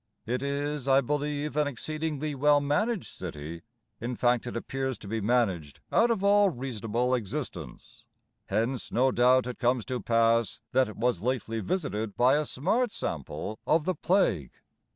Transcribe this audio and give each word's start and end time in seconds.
It 0.25 0.41
is, 0.41 0.87
I 0.87 0.99
believe, 1.01 1.55
An 1.55 1.67
exceedingly 1.67 2.33
well 2.33 2.59
managed 2.59 3.15
city: 3.15 3.61
In 3.99 4.15
fact, 4.15 4.47
it 4.47 4.57
appears 4.57 4.97
to 4.97 5.07
be 5.07 5.21
managed 5.21 5.79
Out 5.91 6.09
of 6.09 6.23
all 6.23 6.49
reasonable 6.49 7.13
existence; 7.13 8.03
Hence, 8.47 8.91
no 8.91 9.11
doubt, 9.11 9.45
it 9.45 9.59
comes 9.59 9.85
to 9.85 10.01
pass 10.01 10.59
That 10.71 10.89
it 10.89 10.97
was 10.97 11.21
lately 11.21 11.59
visited 11.59 12.17
By 12.17 12.35
a 12.37 12.47
smart 12.47 12.91
sample 12.91 13.59
of 13.67 13.85
the 13.85 13.93
plague. 13.93 14.53